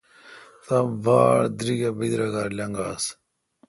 [0.65, 3.03] تا باڑ دریک اے° بدراگار لنگاس۔